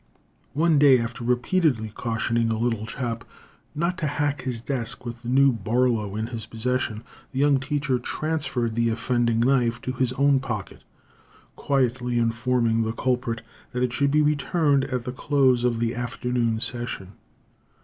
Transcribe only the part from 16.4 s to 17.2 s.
session.